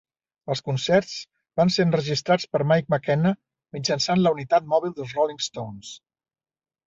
[0.53, 1.11] Els concerts
[1.59, 3.33] van ser enregistrats per Mike McKenna
[3.77, 5.93] mitjançant la unitat mòbil dels Rolling Stones.